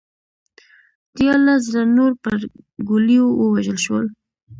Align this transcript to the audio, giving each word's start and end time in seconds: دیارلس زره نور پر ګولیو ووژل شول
دیارلس 1.17 1.61
زره 1.71 1.85
نور 1.97 2.11
پر 2.23 2.37
ګولیو 2.89 3.25
ووژل 3.39 3.77
شول 3.85 4.05